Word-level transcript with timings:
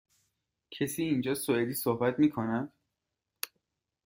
کسی 0.71 1.03
اینجا 1.03 1.35
سوئدی 1.35 1.73
صحبت 1.73 2.19
می 2.19 2.29
کند؟ 2.29 2.73